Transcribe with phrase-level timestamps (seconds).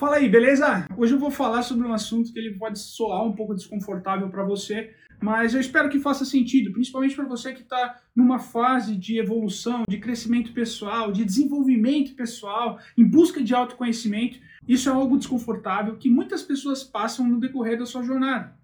[0.00, 0.86] Fala aí, beleza?
[0.96, 4.42] Hoje eu vou falar sobre um assunto que ele pode soar um pouco desconfortável para
[4.42, 9.18] você, mas eu espero que faça sentido, principalmente para você que está numa fase de
[9.18, 14.38] evolução, de crescimento pessoal, de desenvolvimento pessoal, em busca de autoconhecimento.
[14.66, 18.56] Isso é algo desconfortável que muitas pessoas passam no decorrer da sua jornada.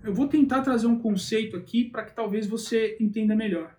[0.00, 3.76] Eu vou tentar trazer um conceito aqui para que talvez você entenda melhor.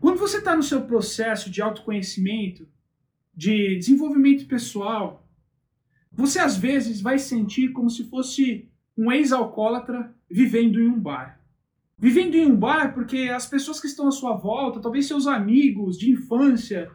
[0.00, 2.68] Quando você está no seu processo de autoconhecimento,
[3.34, 5.21] de desenvolvimento pessoal,
[6.12, 11.40] você às vezes vai sentir como se fosse um ex-alcoólatra vivendo em um bar.
[11.98, 15.98] Vivendo em um bar porque as pessoas que estão à sua volta, talvez seus amigos
[15.98, 16.90] de infância,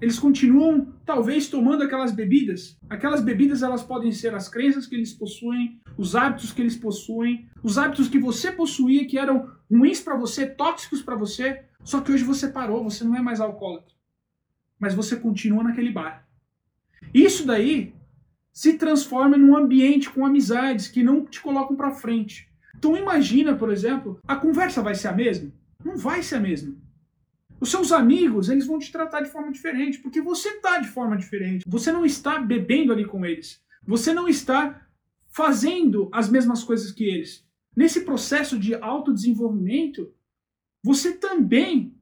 [0.00, 2.78] eles continuam talvez tomando aquelas bebidas.
[2.88, 7.48] Aquelas bebidas elas podem ser as crenças que eles possuem, os hábitos que eles possuem,
[7.62, 12.12] os hábitos que você possuía que eram ruins para você, tóxicos para você, só que
[12.12, 13.94] hoje você parou, você não é mais alcoólatra.
[14.78, 16.28] Mas você continua naquele bar.
[17.12, 17.94] Isso daí
[18.58, 22.50] se transforma num ambiente com amizades que não te colocam para frente.
[22.76, 25.52] Então imagina, por exemplo, a conversa vai ser a mesma?
[25.84, 26.74] Não vai ser a mesma.
[27.60, 31.16] Os seus amigos, eles vão te tratar de forma diferente, porque você está de forma
[31.16, 31.64] diferente.
[31.68, 33.62] Você não está bebendo ali com eles.
[33.86, 34.84] Você não está
[35.28, 37.46] fazendo as mesmas coisas que eles.
[37.76, 40.12] Nesse processo de autodesenvolvimento,
[40.82, 41.94] você também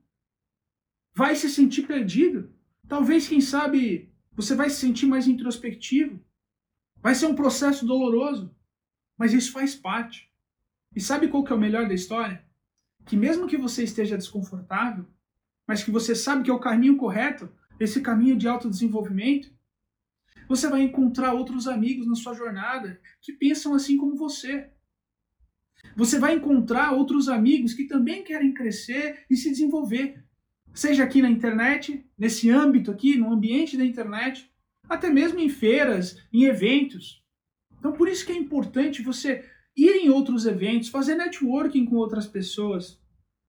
[1.15, 2.51] vai se sentir perdido.
[2.89, 6.25] Talvez, quem sabe, você vai se sentir mais introspectivo.
[7.03, 8.55] Vai ser um processo doloroso,
[9.17, 10.31] mas isso faz parte.
[10.95, 12.45] E sabe qual que é o melhor da história?
[13.05, 15.07] Que mesmo que você esteja desconfortável,
[15.67, 19.55] mas que você sabe que é o caminho correto, esse caminho de autodesenvolvimento,
[20.49, 24.71] você vai encontrar outros amigos na sua jornada que pensam assim como você.
[25.97, 30.25] Você vai encontrar outros amigos que também querem crescer e se desenvolver,
[30.75, 34.51] seja aqui na internet, nesse âmbito aqui, no ambiente da internet,
[34.89, 37.23] até mesmo em feiras, em eventos.
[37.79, 39.45] Então, por isso que é importante você
[39.77, 42.99] ir em outros eventos, fazer networking com outras pessoas,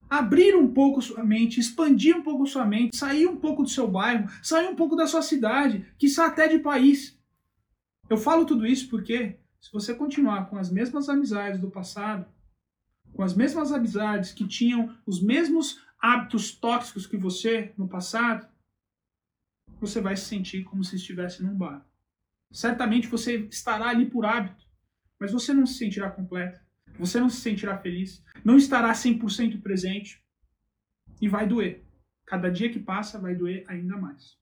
[0.10, 3.88] abrir um pouco sua mente, expandir um pouco sua mente, sair um pouco do seu
[3.88, 7.18] bairro, sair um pouco da sua cidade, quiçá até de país.
[8.10, 12.26] Eu falo tudo isso porque se você continuar com as mesmas amizades do passado,
[13.14, 18.48] com as mesmas amizades que tinham os mesmos hábitos tóxicos que você no passado,
[19.80, 21.86] você vai se sentir como se estivesse num bar.
[22.52, 24.66] Certamente você estará ali por hábito,
[25.20, 26.60] mas você não se sentirá completo,
[26.98, 30.24] você não se sentirá feliz, não estará 100% presente
[31.22, 31.86] e vai doer.
[32.26, 34.38] Cada dia que passa vai doer ainda mais.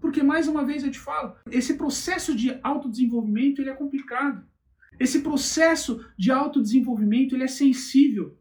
[0.00, 4.46] Porque mais uma vez eu te falo, esse processo de autodesenvolvimento ele é complicado.
[4.98, 8.38] Esse processo de autodesenvolvimento ele é sensível.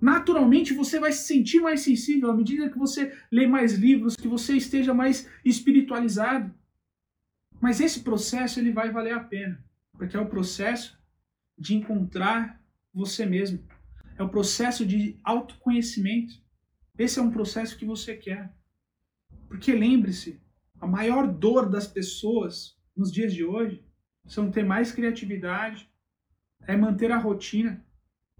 [0.00, 4.28] Naturalmente você vai se sentir mais sensível à medida que você lê mais livros, que
[4.28, 6.54] você esteja mais espiritualizado.
[7.60, 10.96] Mas esse processo ele vai valer a pena, porque é o processo
[11.56, 12.62] de encontrar
[12.94, 13.58] você mesmo.
[14.16, 16.40] É o processo de autoconhecimento.
[16.96, 18.52] Esse é um processo que você quer.
[19.48, 20.40] Porque lembre-se,
[20.80, 23.84] a maior dor das pessoas nos dias de hoje
[24.26, 25.88] são ter mais criatividade,
[26.66, 27.84] é manter a rotina,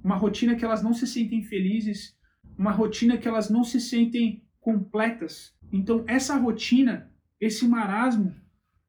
[0.03, 2.17] uma rotina que elas não se sentem felizes,
[2.57, 5.55] uma rotina que elas não se sentem completas.
[5.73, 7.11] Então, essa rotina,
[7.41, 8.35] esse marasmo,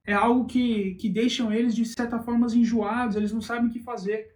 [0.06, 3.80] é algo que, que deixam eles, de certa forma, enjoados, eles não sabem o que
[3.80, 4.36] fazer.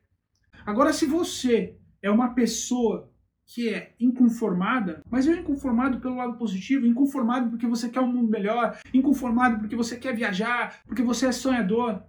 [0.66, 3.12] Agora, se você é uma pessoa
[3.46, 8.30] que é inconformada, mas é inconformado pelo lado positivo, inconformado porque você quer um mundo
[8.30, 12.04] melhor, inconformado porque você quer viajar, porque você é sonhador.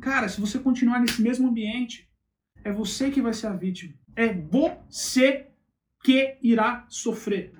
[0.00, 2.08] Cara, se você continuar nesse mesmo ambiente,
[2.64, 3.94] é você que vai ser a vítima.
[4.14, 5.46] É você
[6.02, 7.52] que irá sofrer.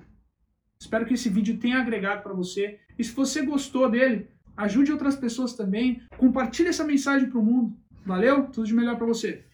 [0.79, 2.79] Espero que esse vídeo tenha agregado para você.
[2.97, 6.01] E se você gostou dele, ajude outras pessoas também.
[6.17, 7.77] Compartilhe essa mensagem para o mundo.
[8.05, 8.47] Valeu?
[8.47, 9.45] Tudo de melhor para você.